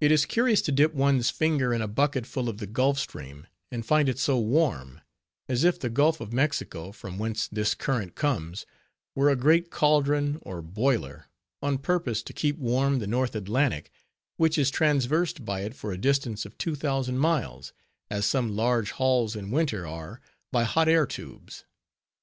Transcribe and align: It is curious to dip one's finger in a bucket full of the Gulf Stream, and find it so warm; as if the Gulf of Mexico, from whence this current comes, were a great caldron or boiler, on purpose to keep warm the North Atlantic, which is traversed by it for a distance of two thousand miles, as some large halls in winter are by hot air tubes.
It 0.00 0.10
is 0.10 0.24
curious 0.24 0.62
to 0.62 0.72
dip 0.72 0.94
one's 0.94 1.28
finger 1.28 1.74
in 1.74 1.82
a 1.82 1.86
bucket 1.88 2.24
full 2.24 2.48
of 2.48 2.56
the 2.56 2.66
Gulf 2.66 2.98
Stream, 2.98 3.46
and 3.70 3.84
find 3.84 4.08
it 4.08 4.18
so 4.18 4.38
warm; 4.38 5.02
as 5.46 5.62
if 5.62 5.78
the 5.78 5.90
Gulf 5.90 6.22
of 6.22 6.32
Mexico, 6.32 6.90
from 6.90 7.18
whence 7.18 7.46
this 7.46 7.74
current 7.74 8.14
comes, 8.14 8.64
were 9.14 9.28
a 9.28 9.36
great 9.36 9.70
caldron 9.70 10.38
or 10.40 10.62
boiler, 10.62 11.26
on 11.60 11.76
purpose 11.76 12.22
to 12.22 12.32
keep 12.32 12.56
warm 12.56 12.98
the 12.98 13.06
North 13.06 13.36
Atlantic, 13.36 13.90
which 14.38 14.56
is 14.56 14.70
traversed 14.70 15.44
by 15.44 15.64
it 15.64 15.74
for 15.74 15.92
a 15.92 15.98
distance 15.98 16.46
of 16.46 16.56
two 16.56 16.74
thousand 16.74 17.18
miles, 17.18 17.74
as 18.10 18.24
some 18.24 18.56
large 18.56 18.92
halls 18.92 19.36
in 19.36 19.50
winter 19.50 19.86
are 19.86 20.22
by 20.50 20.64
hot 20.64 20.88
air 20.88 21.04
tubes. 21.04 21.66